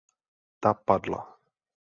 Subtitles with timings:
[0.61, 1.21] Ta padla.